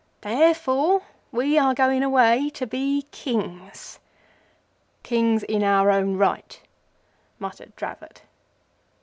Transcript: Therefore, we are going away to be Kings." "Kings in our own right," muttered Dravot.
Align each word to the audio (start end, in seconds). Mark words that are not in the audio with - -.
Therefore, 0.21 1.03
we 1.31 1.59
are 1.59 1.75
going 1.75 2.01
away 2.01 2.49
to 2.55 2.65
be 2.65 3.05
Kings." 3.11 3.99
"Kings 5.03 5.43
in 5.43 5.61
our 5.61 5.91
own 5.91 6.17
right," 6.17 6.59
muttered 7.37 7.75
Dravot. 7.75 8.23